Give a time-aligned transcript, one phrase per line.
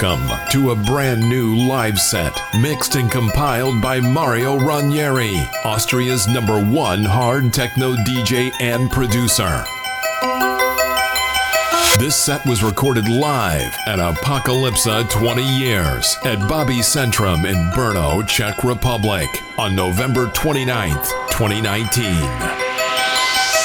[0.00, 6.62] Welcome to a brand new live set, mixed and compiled by Mario Ranieri, Austria's number
[6.62, 9.64] one hard techno DJ and producer.
[11.98, 19.28] This set was recorded live at Apokalypsa 20 Years at Bobycentrum in Brno, Czech Republic
[19.58, 22.04] on November 29th, 2019.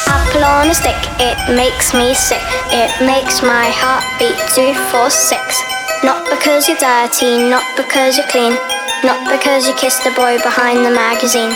[0.07, 2.41] Apple stick, it makes me sick.
[2.71, 5.72] It makes my heart beat two, four, six.
[6.03, 8.53] Not because you're dirty, not because you're clean,
[9.05, 11.55] not because you kissed the boy behind the magazine.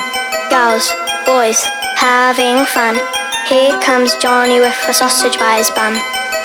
[0.49, 0.87] Girls,
[1.25, 1.63] boys,
[1.97, 2.95] having fun.
[3.47, 5.95] Here comes Johnny with a sausage by his bum.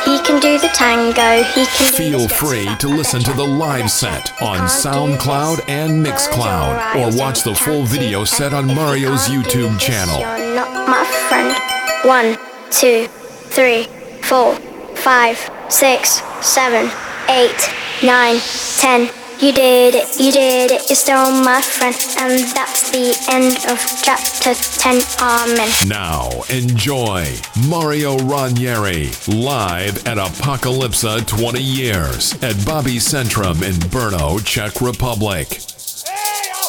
[0.04, 4.32] He can do the tango, he can Feel free to listen to the live set
[4.42, 10.18] on SoundCloud and Mixcloud or watch the full video set on Mario's YouTube channel.
[10.18, 11.56] You're not my friend.
[12.04, 12.36] One,
[12.72, 13.84] two, three,
[14.22, 14.56] four,
[14.96, 16.90] five, six, seven,
[17.28, 17.70] eight,
[18.02, 18.40] nine,
[18.78, 19.10] ten.
[19.40, 21.96] You did it, you did it, you're still my friend.
[22.18, 25.02] And that's the end of chapter 10.
[25.20, 25.68] Amen.
[25.88, 27.26] Now, enjoy
[27.68, 35.48] Mario Ranieri live at Apokalypsa 20 Years at Bobycentrum in Brno, Czech Republic.
[35.48, 36.61] Don't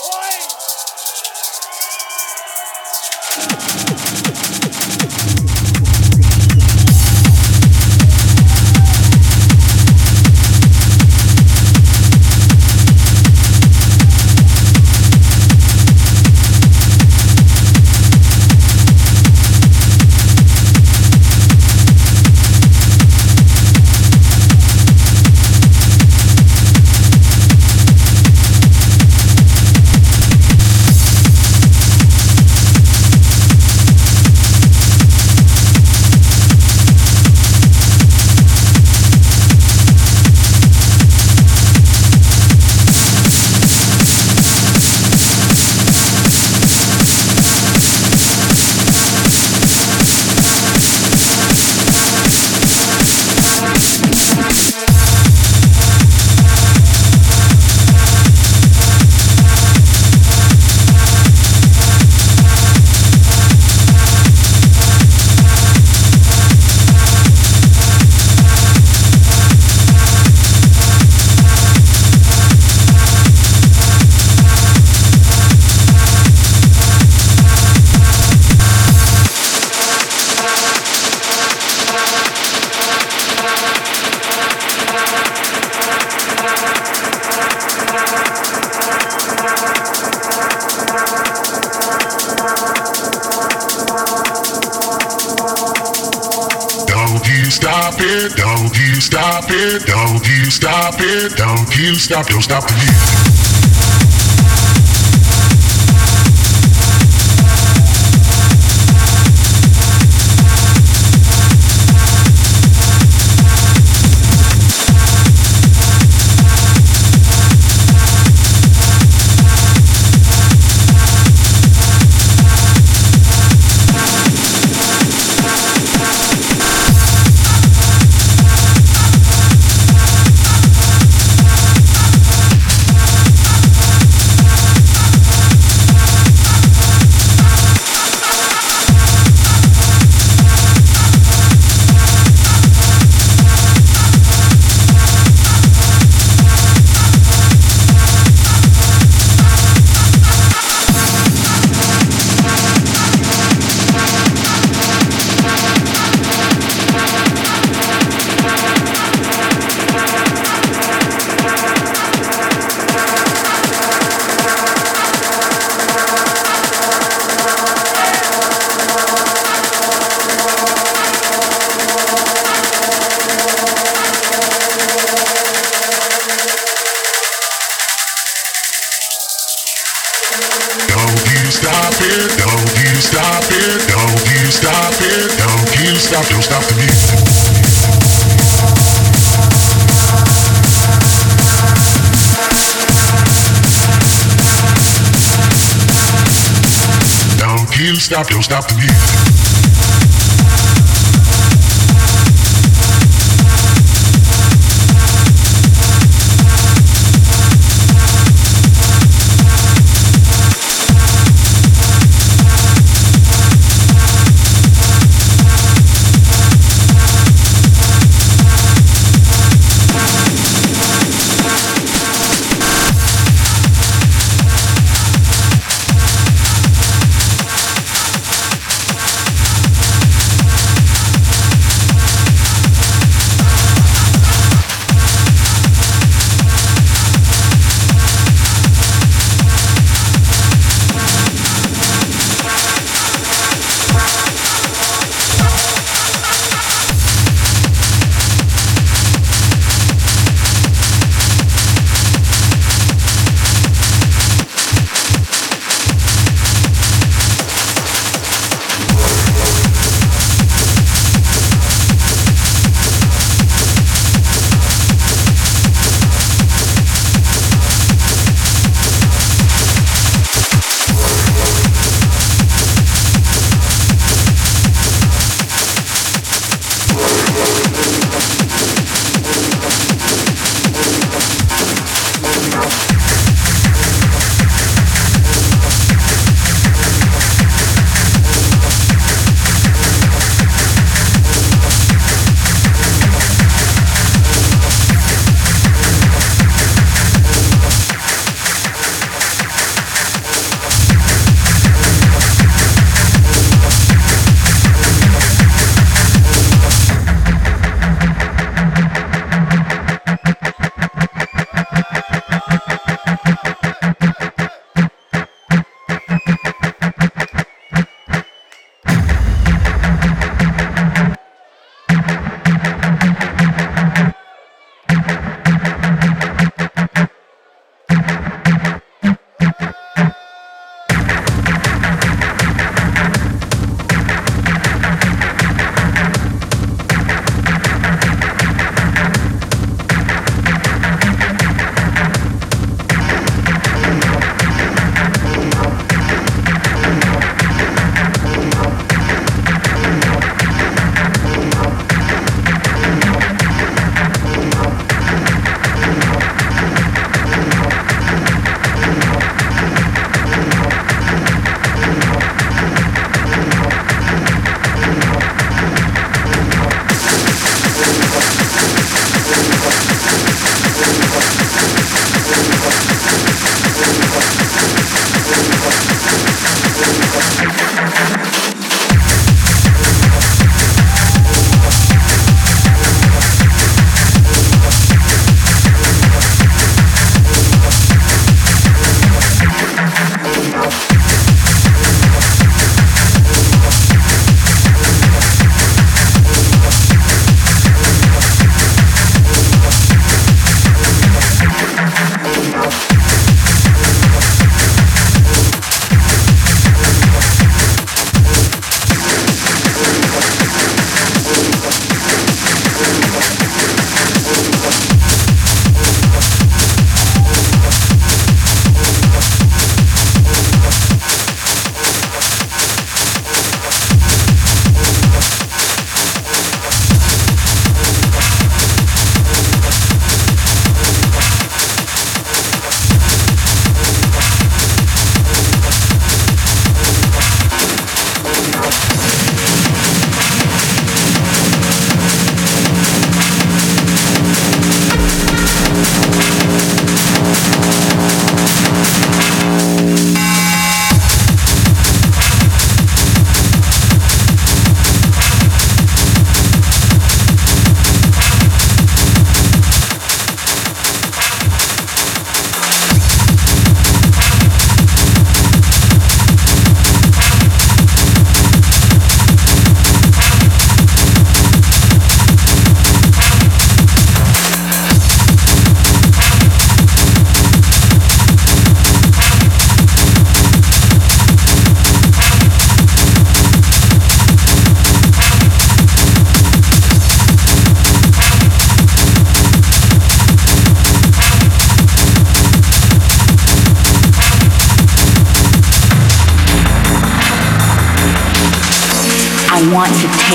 [101.14, 103.03] don't you stop, don't stop the music.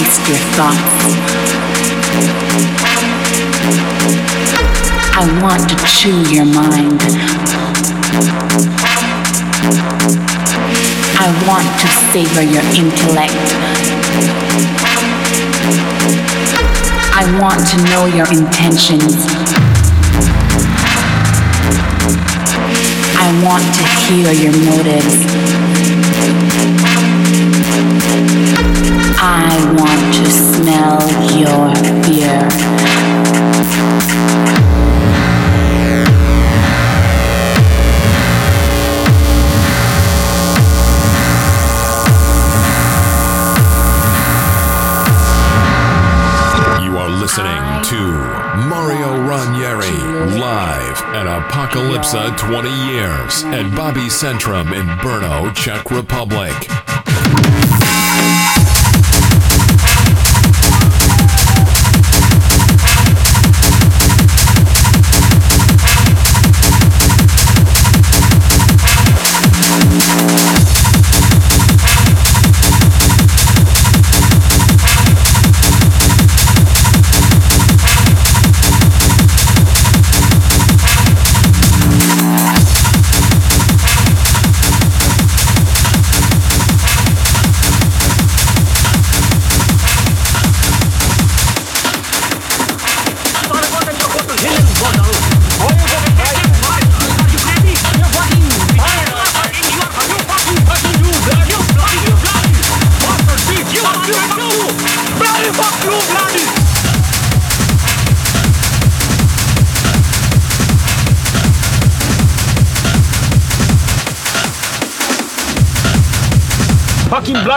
[0.09, 1.05] Your thoughts.
[5.13, 7.01] I want to chew your mind.
[11.21, 13.49] I want to savor your intellect.
[17.13, 19.27] I want to know your intentions.
[23.21, 25.48] I want to hear your motives.
[29.21, 31.01] I want to smell
[31.37, 32.39] your fear.
[46.81, 47.99] You are listening to
[48.69, 49.91] Mario Ranieri
[50.39, 56.78] live at Apokalypsa 20 years at Bobycentrum in Brno, Czech Republic.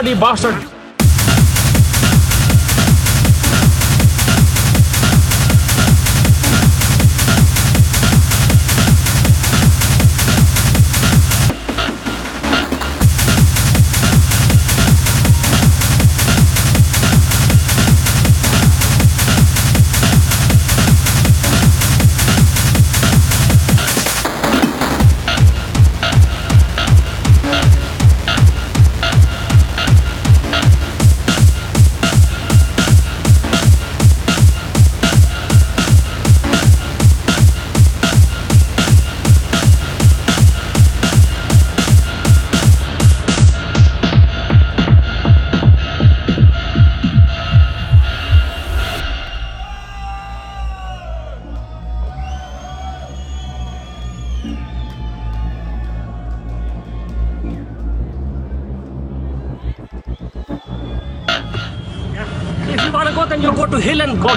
[0.01, 0.80] Bloody bastard!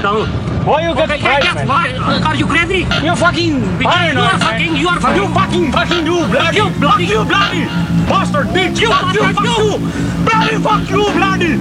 [0.04, 0.28] Down.
[0.68, 1.68] Why you get Okay, quiet, yes, man?
[1.68, 1.84] why?
[2.28, 2.84] Are you crazy?
[3.04, 5.23] You fucking Because you are fucking, you are fucking.
[5.23, 7.64] You fucking fucking you bloody You bloody- you bloody
[8.08, 9.64] bastard bitch You fuck you fuck you.
[9.64, 9.76] you
[10.25, 11.52] bloody fuck you bloody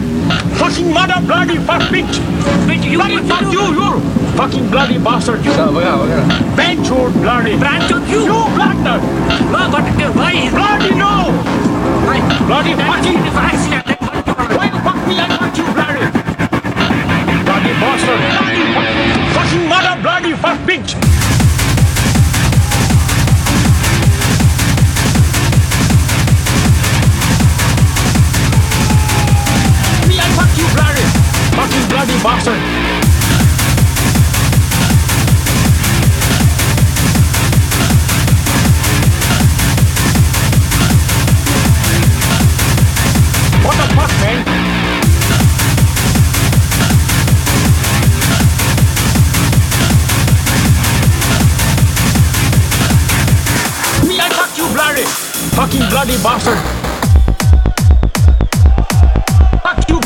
[0.59, 2.15] fucking mother bloody fuck bitch
[2.67, 3.89] Bitch, you bloody fuck you you
[4.39, 5.51] fucking bloody bastard you
[6.55, 8.19] bench you bloody Branch of you.
[8.27, 8.83] you bloody
[9.51, 11.31] No, but uh, why is bloody no
[12.07, 12.19] why?
[12.47, 13.85] bloody fucking is accident.
[13.88, 16.12] That's what you are- why the fuck me I fuck you bloody bloody
[56.05, 56.57] bloody bastard.
[59.62, 60.00] Fuck you,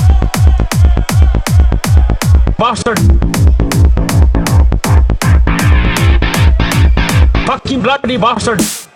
[2.58, 3.00] bastard.
[7.48, 8.87] Fucking bloody bastard.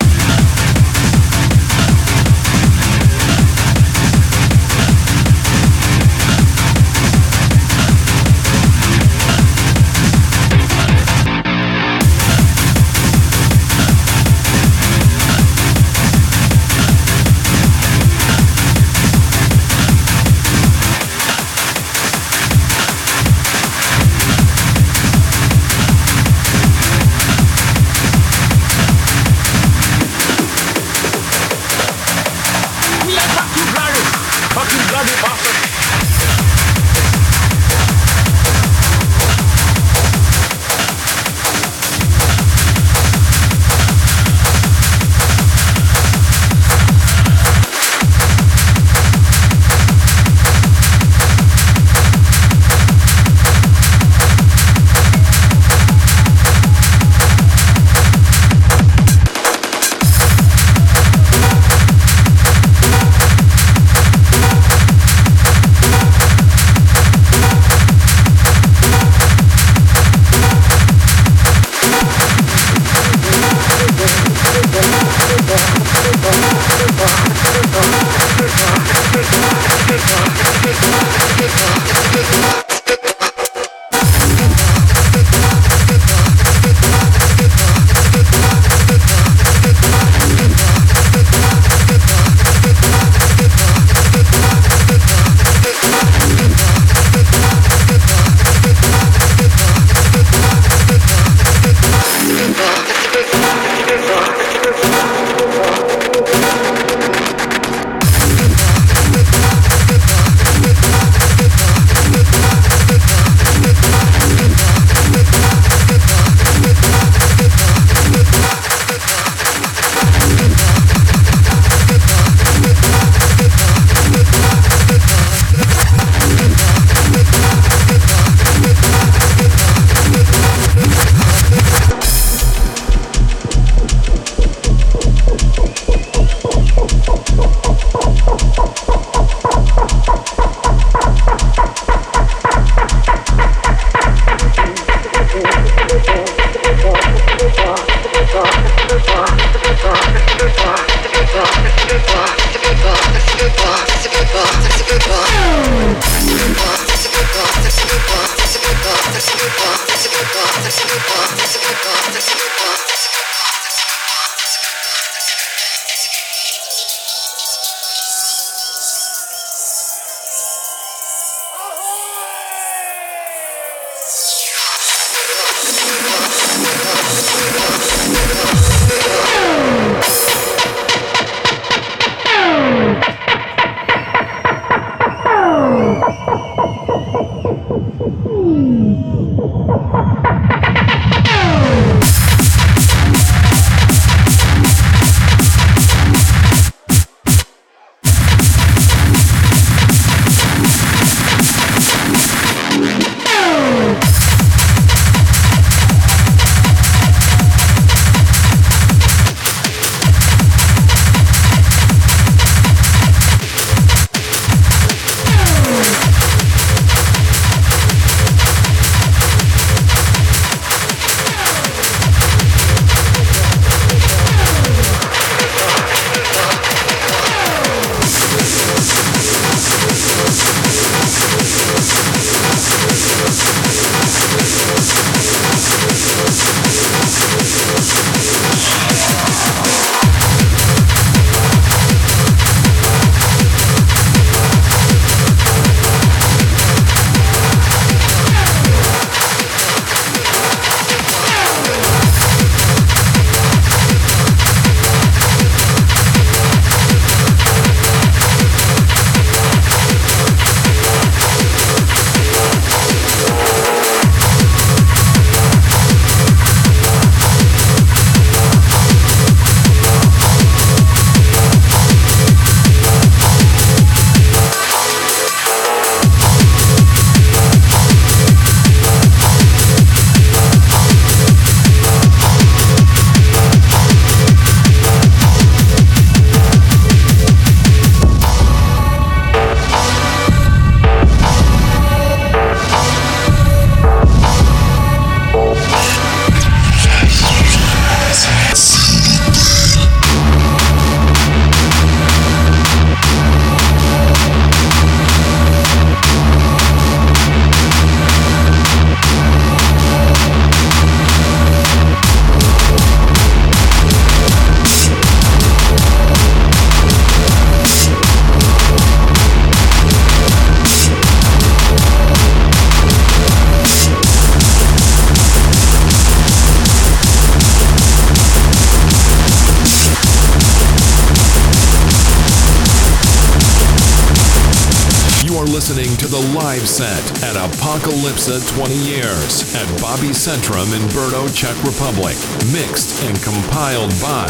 [338.22, 342.16] Apokalypsa 20 Years at Bobycentrum in Brno, Czech Republic.
[342.54, 344.28] Mixed and compiled by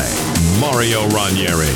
[0.60, 1.76] Mario Ranieri.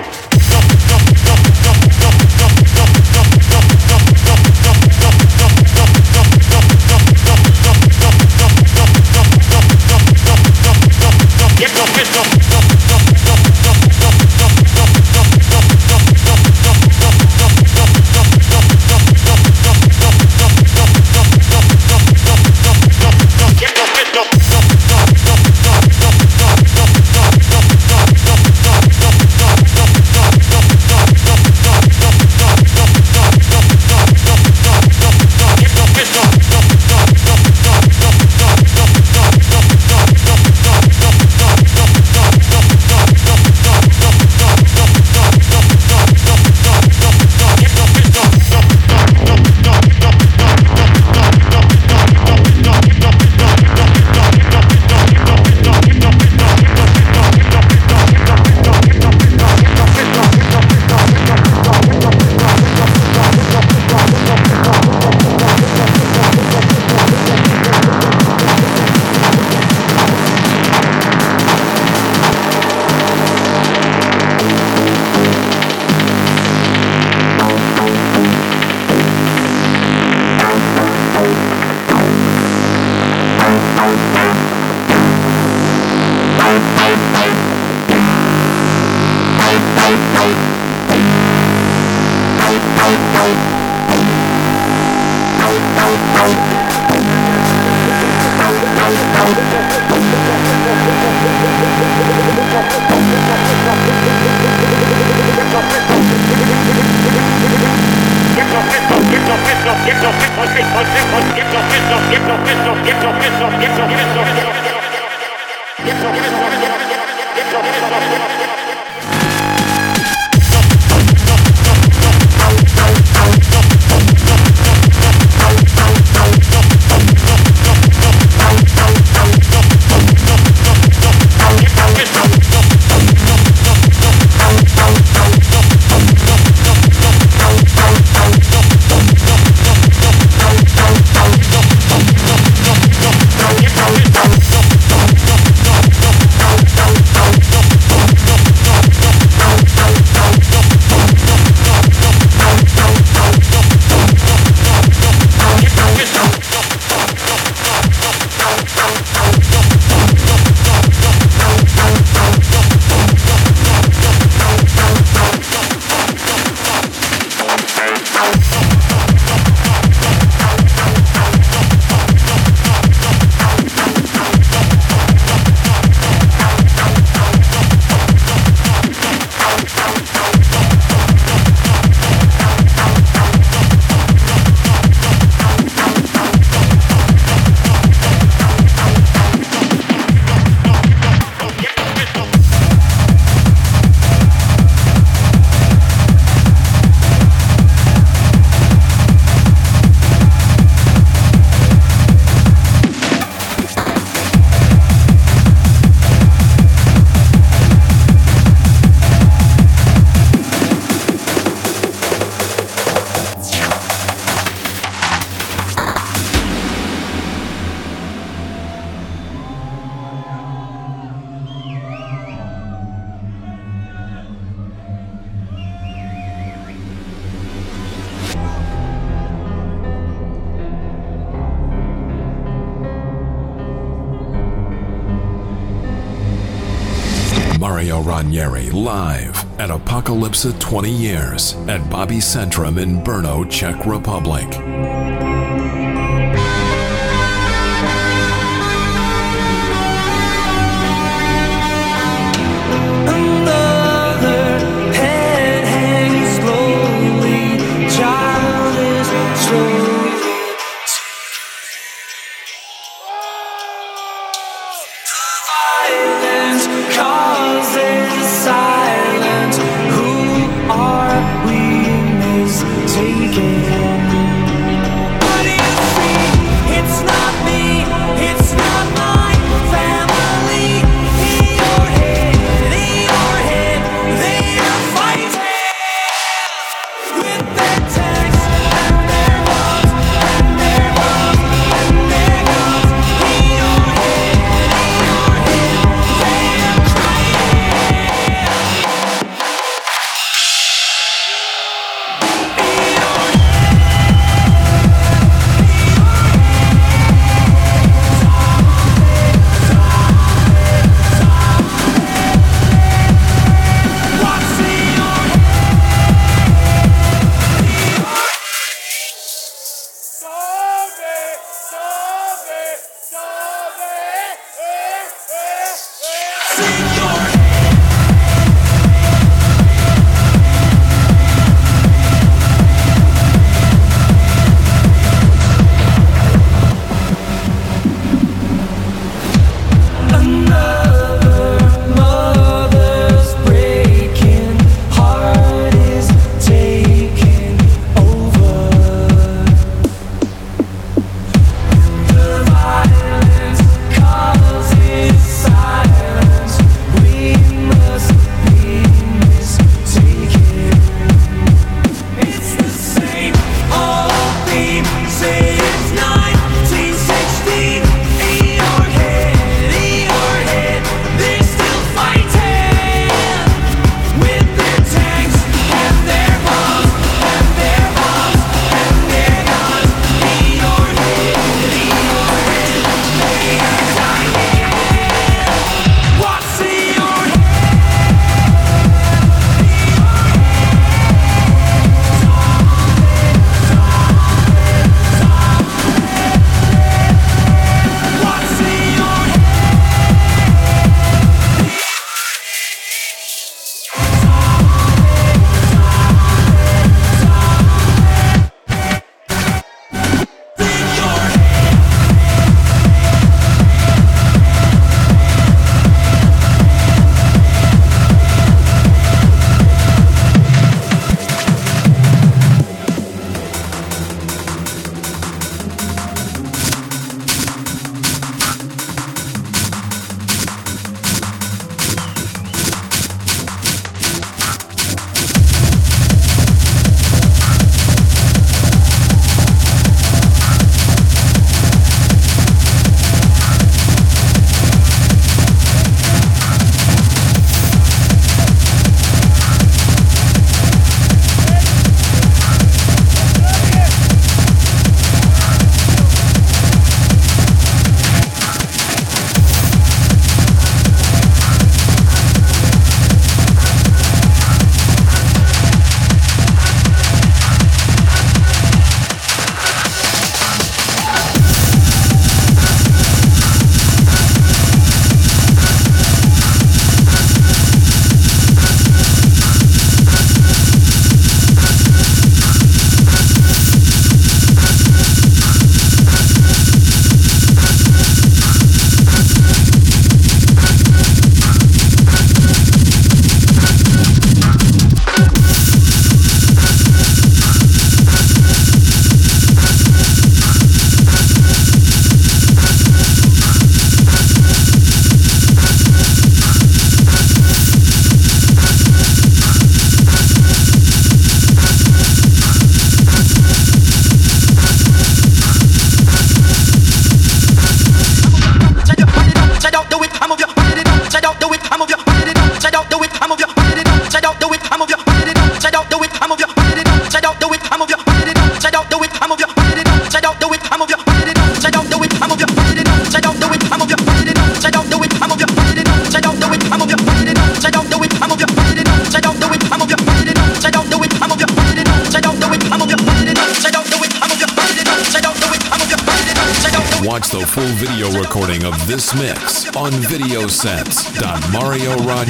[240.41, 245.20] Apokalypsa 20 Years at Bobycentrum in Brno, Czech Republic.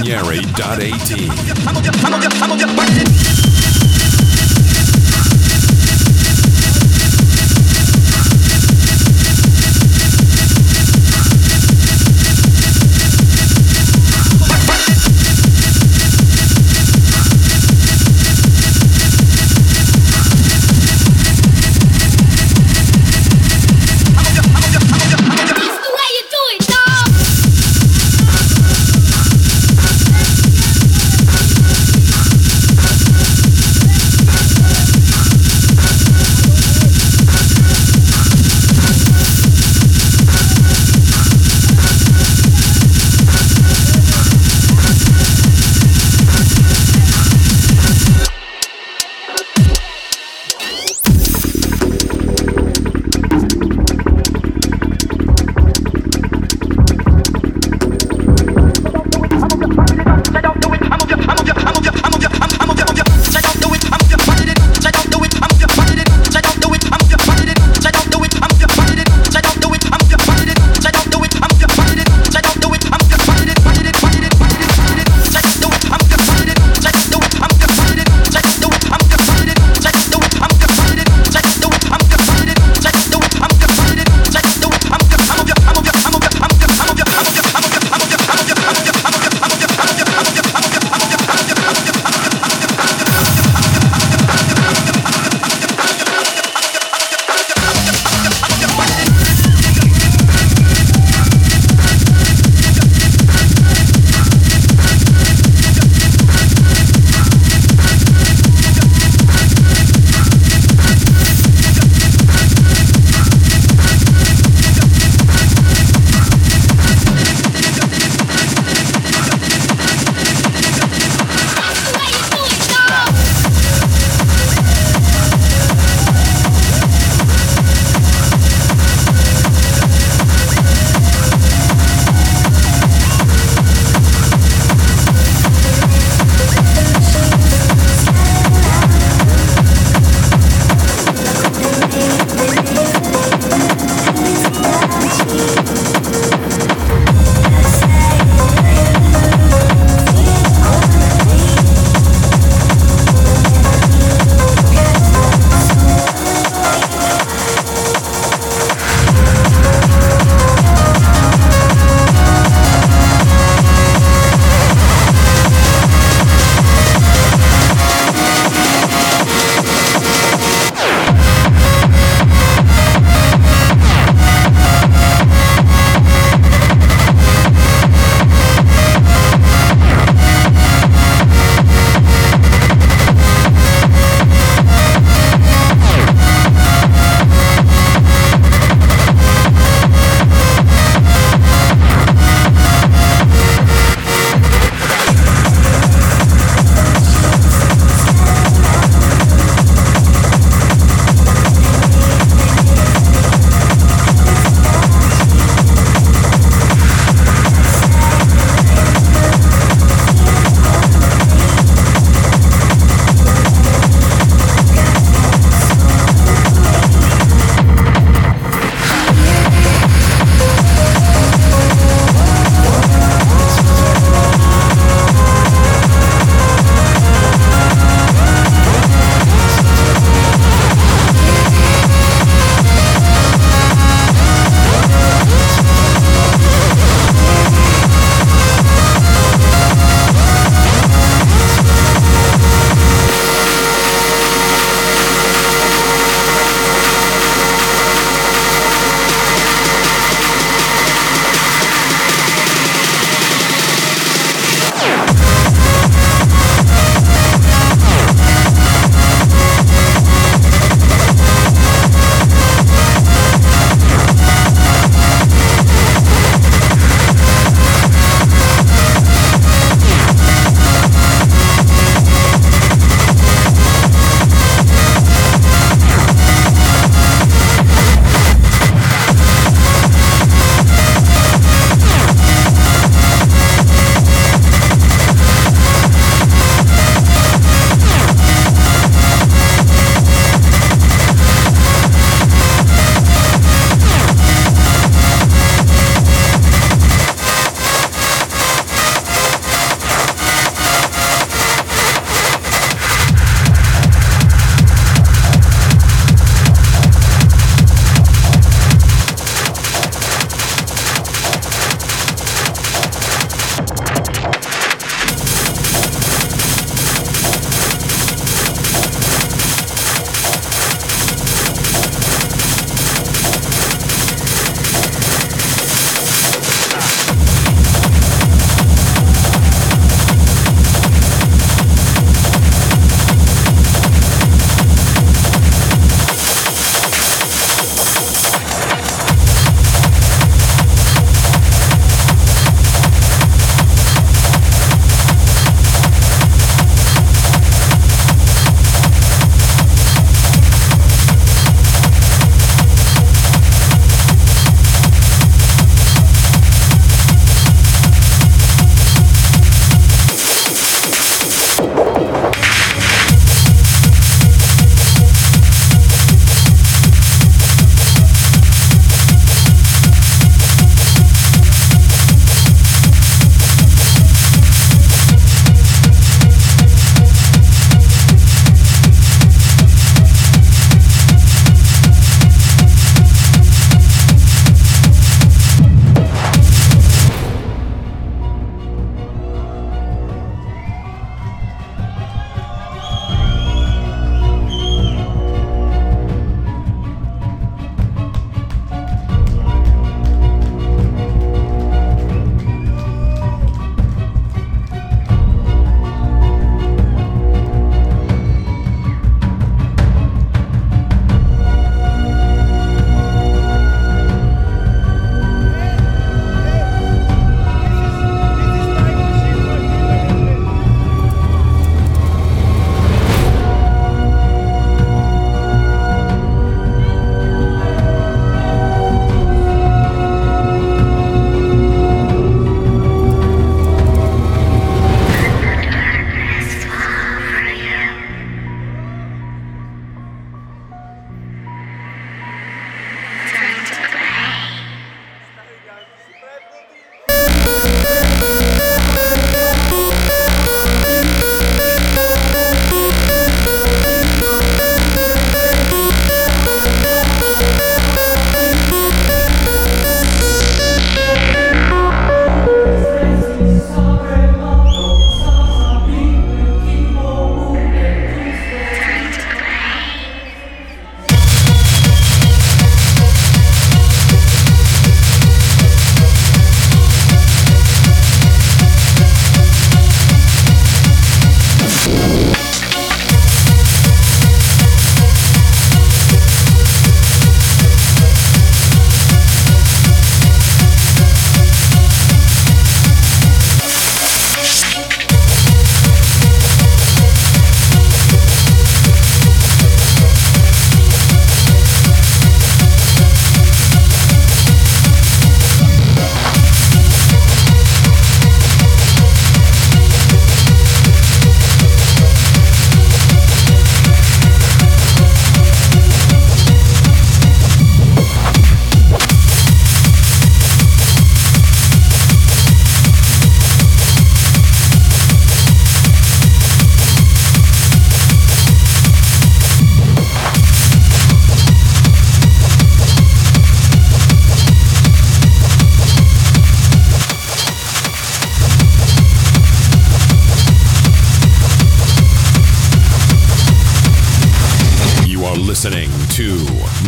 [0.01, 0.40] videosets.marioranieri.at.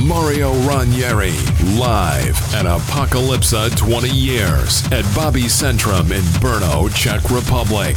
[0.03, 1.31] Mario Ranieri
[1.79, 7.95] live at Apokalypsa 20 years at Bobycentrum in Brno, Czech Republic.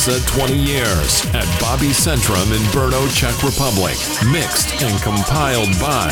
[0.00, 3.96] Apokalypsa 20 Years at Bobycentrum in Brno, Czech Republic.
[4.32, 6.10] Mixed and compiled by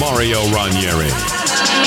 [0.00, 1.79] Mario Ranieri.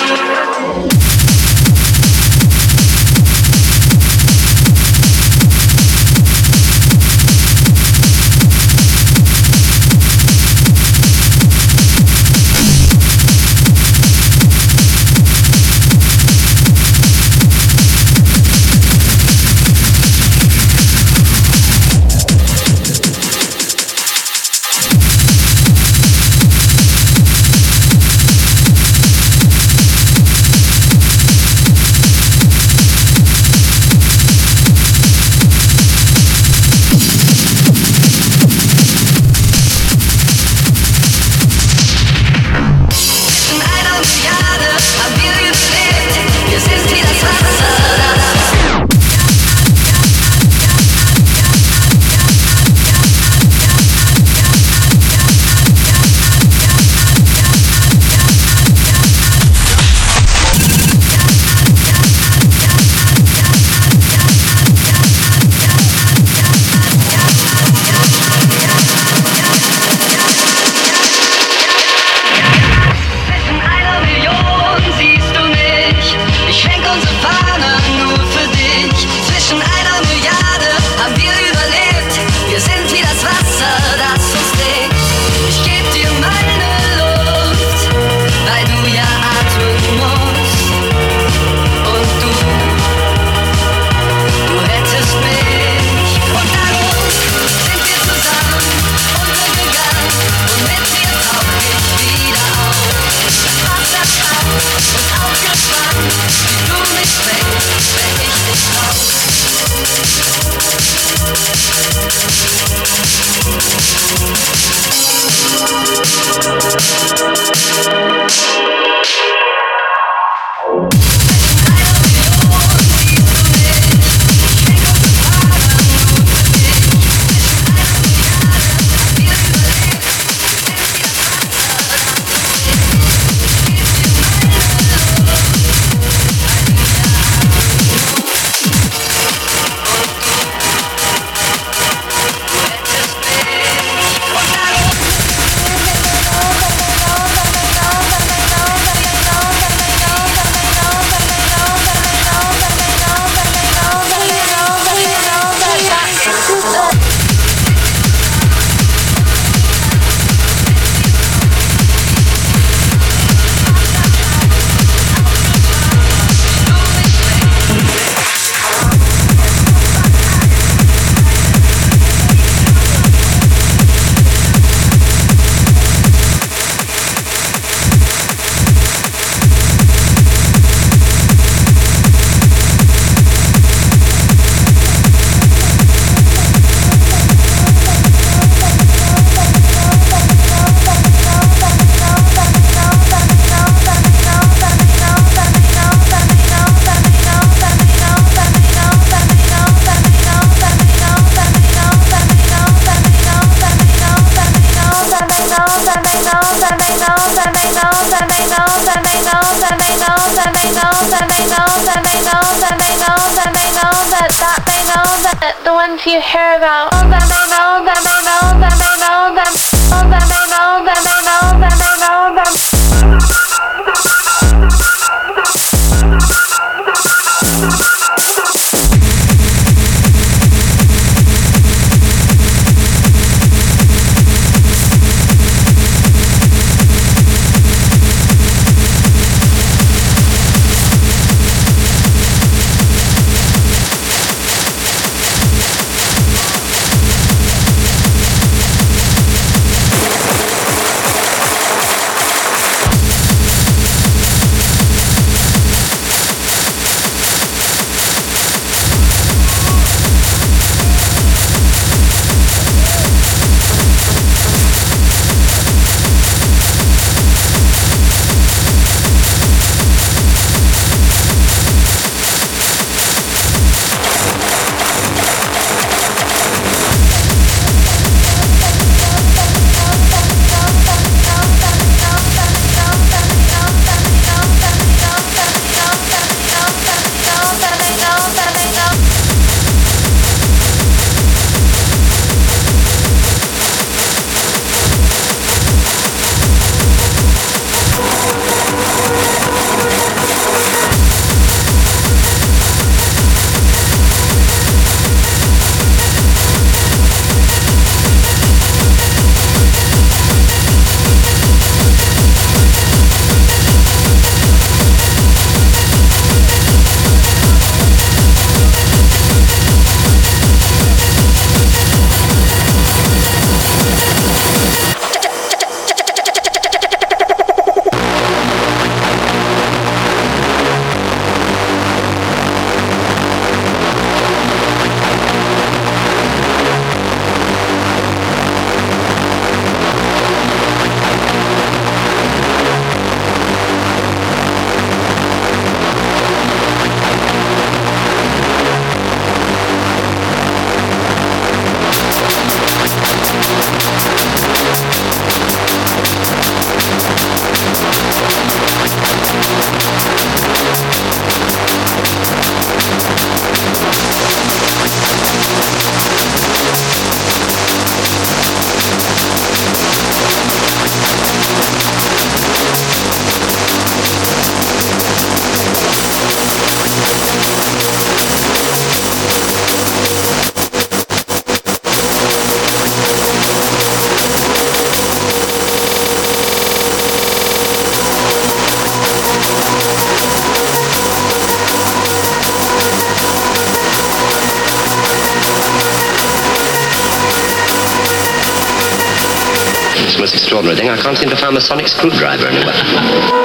[401.16, 403.43] Seem to find the sonic screwdriver anywhere.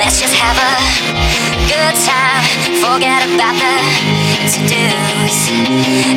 [0.00, 0.74] Let's just have a
[1.68, 2.42] good time.
[2.80, 3.74] Forget about the
[4.52, 5.50] to-dos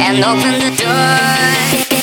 [0.01, 1.94] and open the door.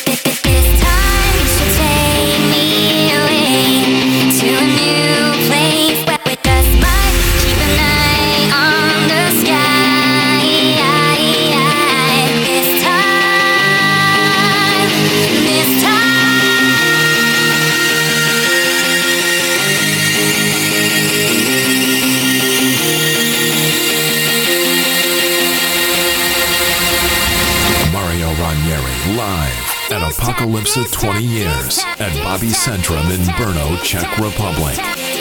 [30.72, 35.11] Apokalypsa 20 years at Bobycentrum in Brno, Czech Republic.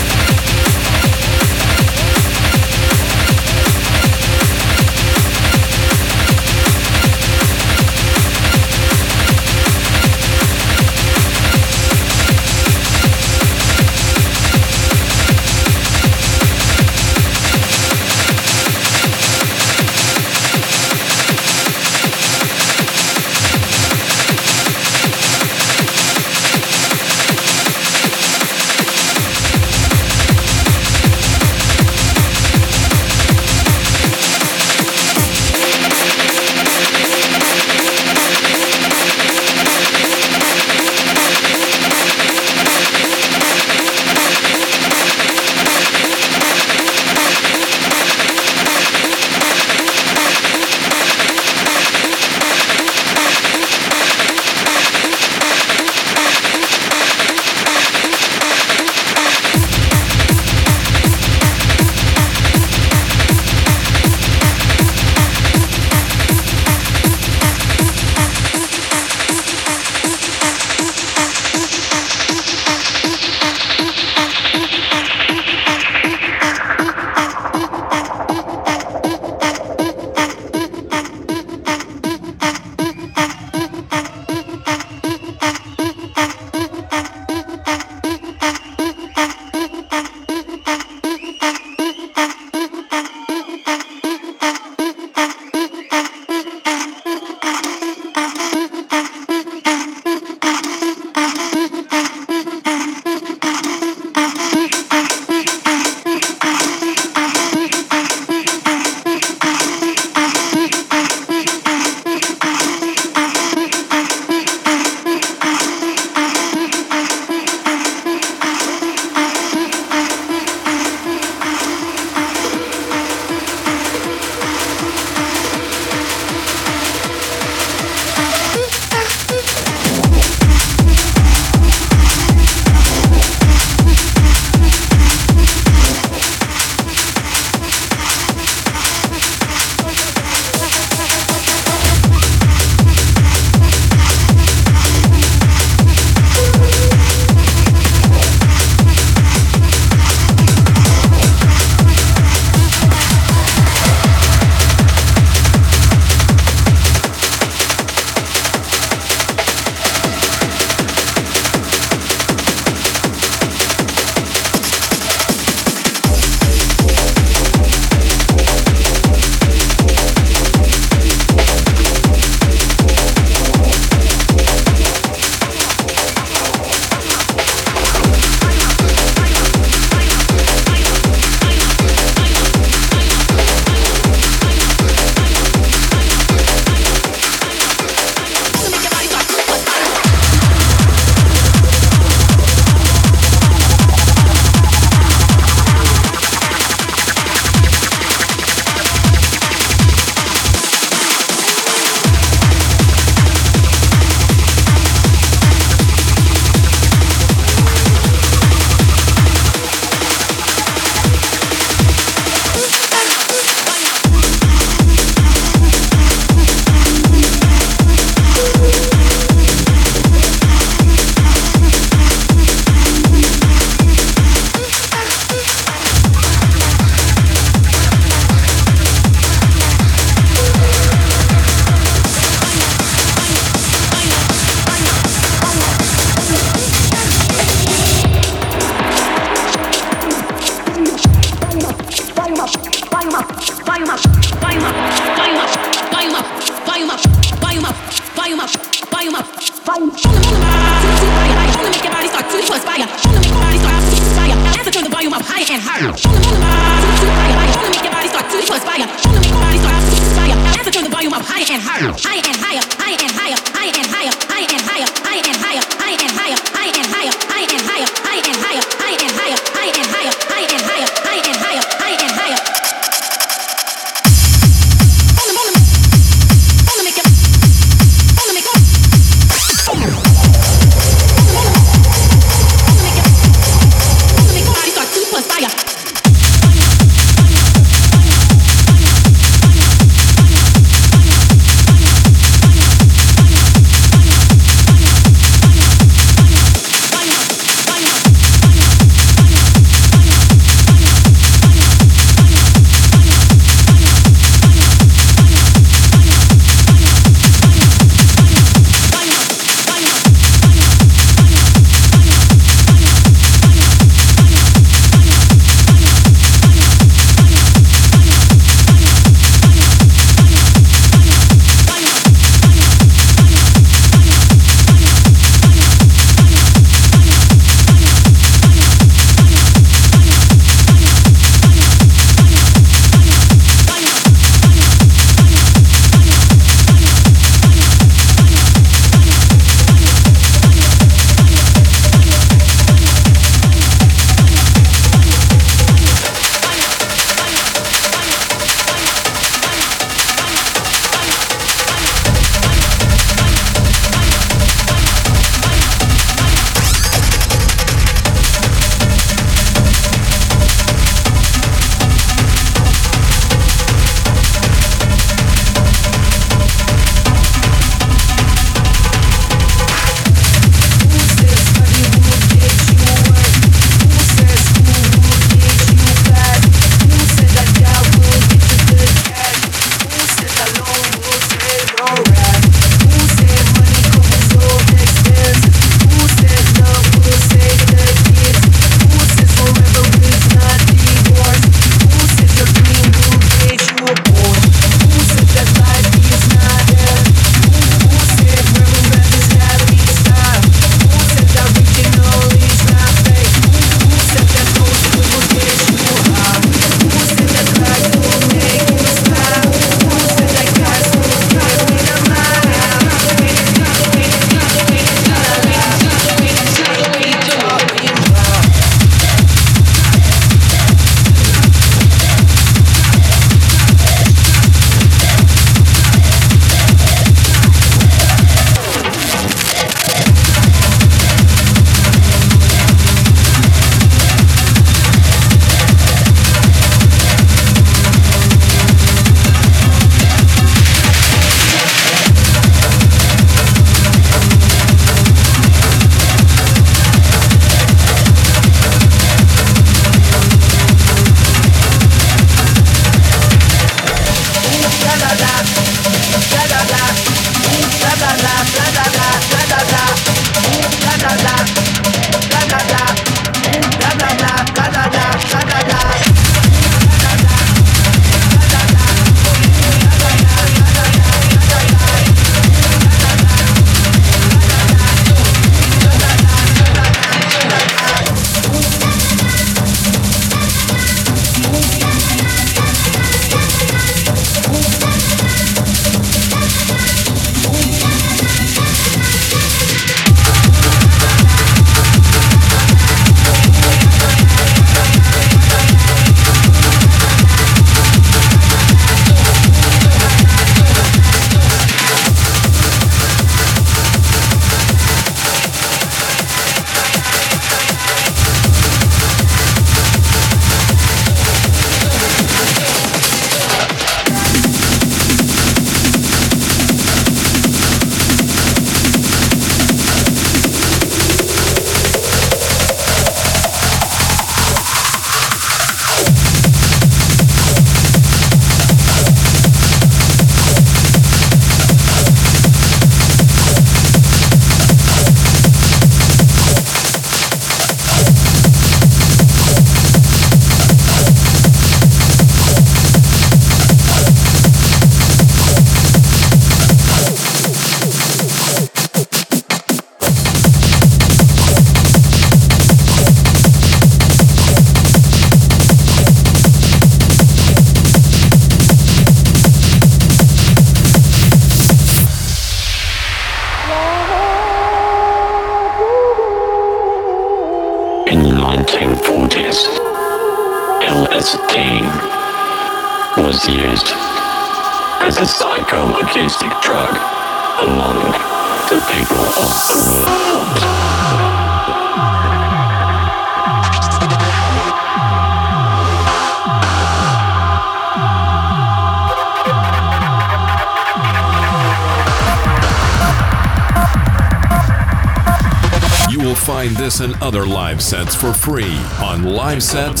[597.91, 600.00] Sets for free on livesets.marioranieri.at.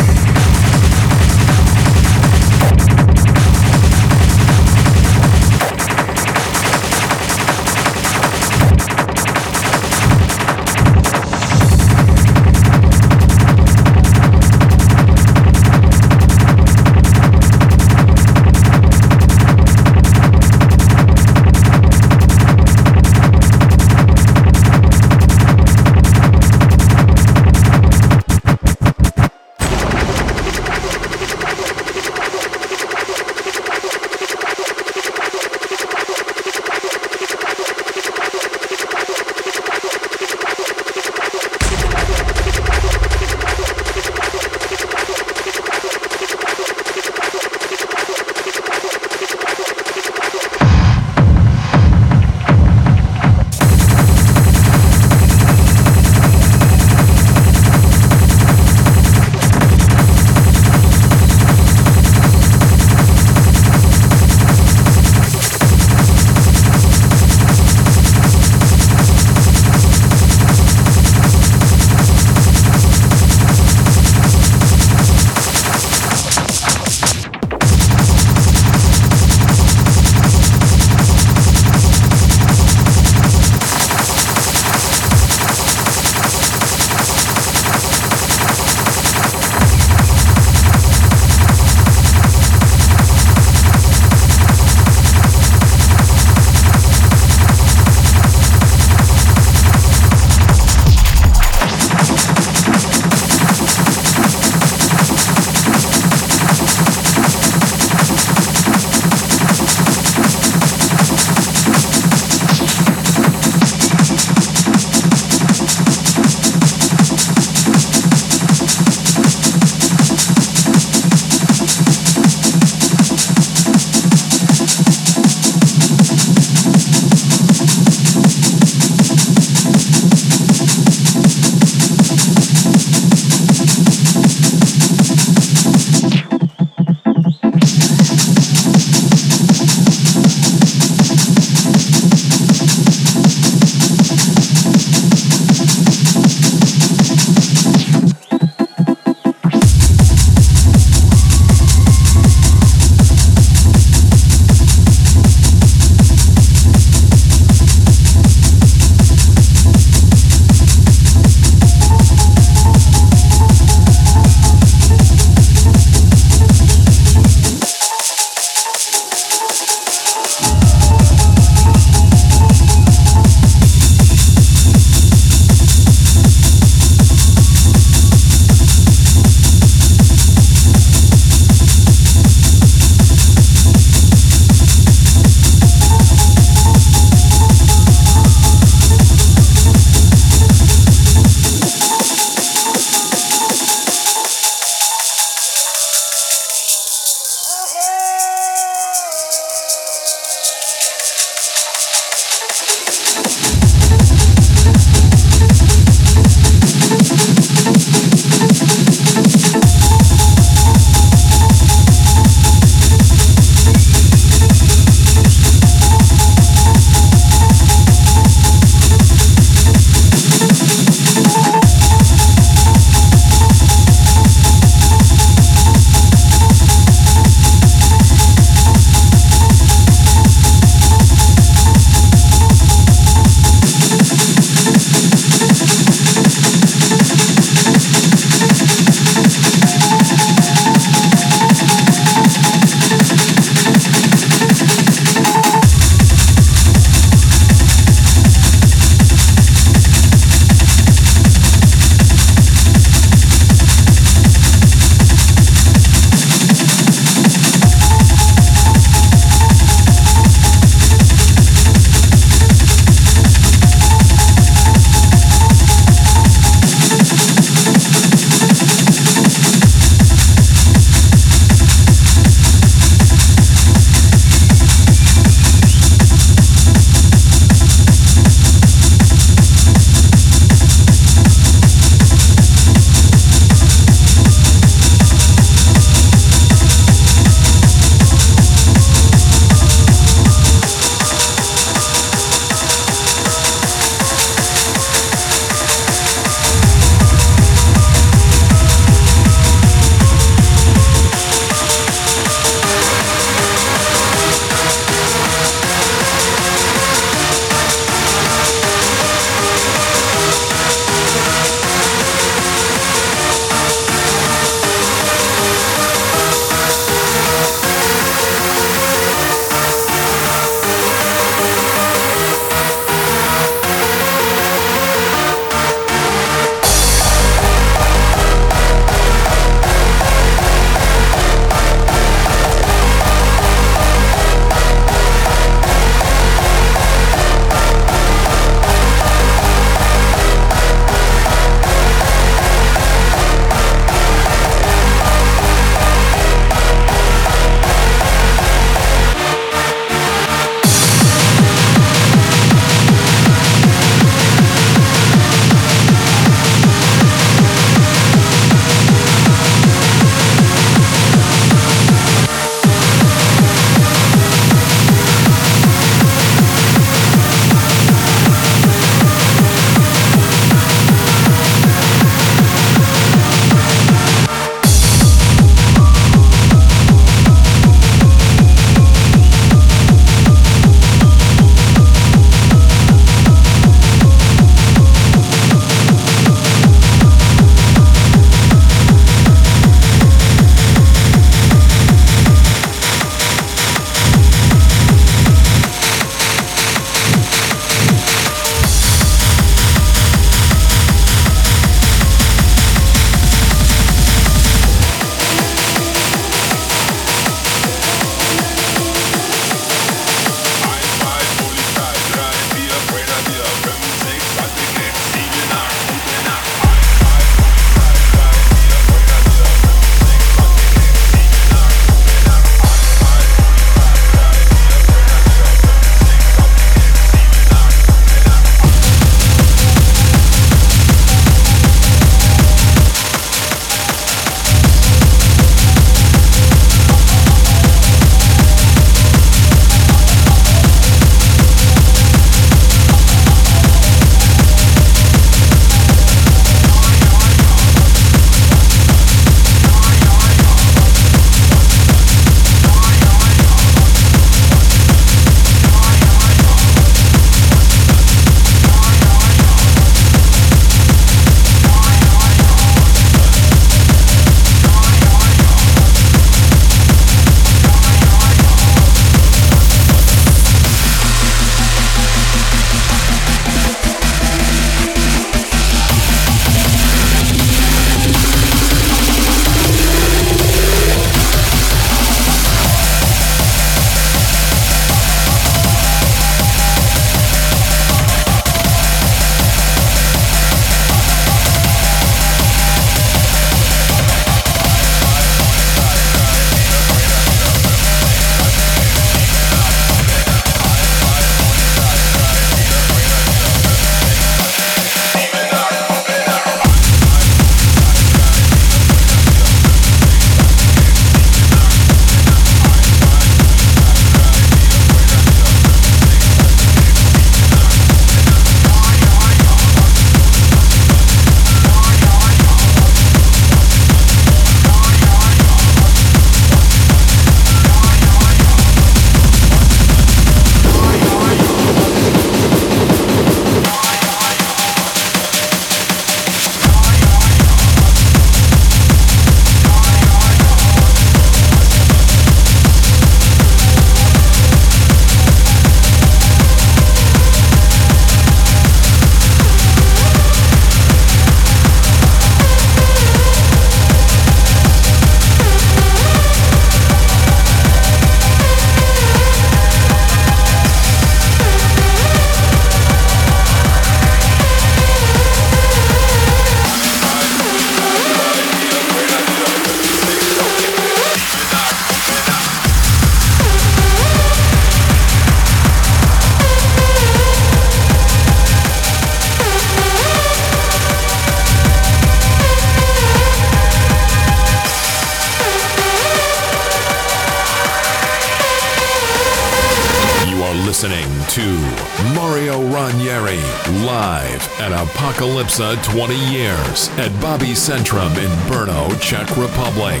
[595.60, 600.00] Apokalypsa 20 years at Bobycentrum in Brno, Czech Republic.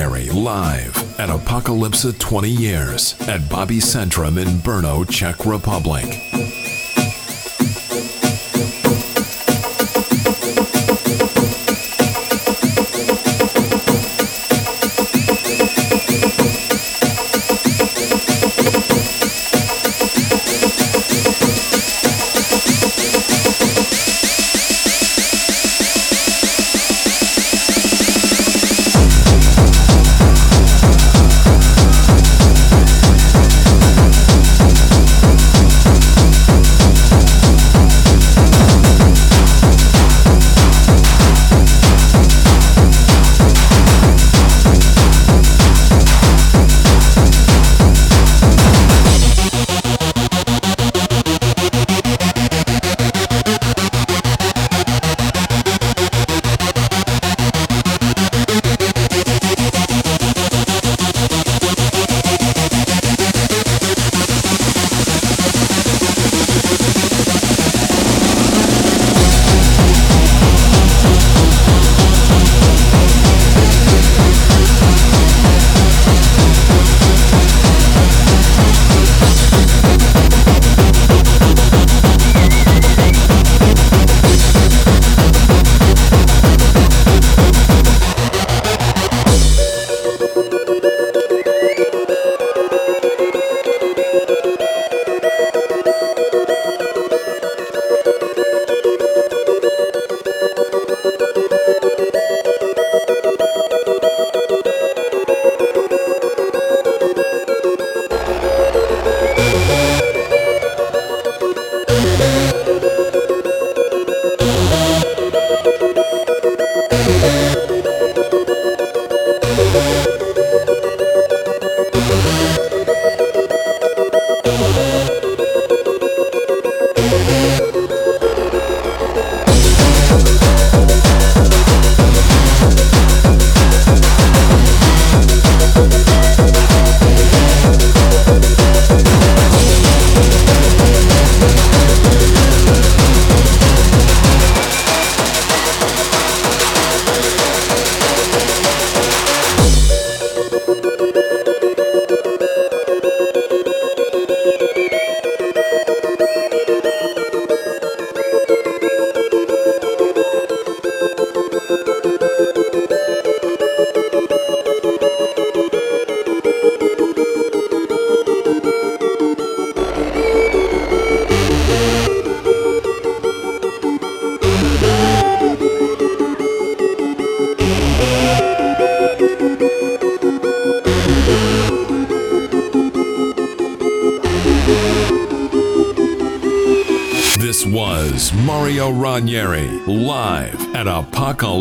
[0.00, 6.49] Live at Apokalypsa 20 years at Bobycentrum in Brno, Czech Republic.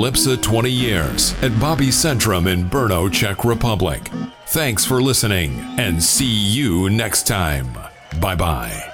[0.10, 4.10] Apokalypsa 20 Years at Bobycentrum in Brno, Czech Republic.
[4.48, 7.72] Thanks for listening and see you next time.
[8.20, 8.89] Bye bye.